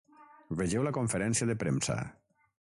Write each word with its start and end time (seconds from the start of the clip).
Vegeu 0.61 0.85
la 0.87 0.93
conferència 0.95 1.49
de 1.51 1.57
premsa. 1.65 1.99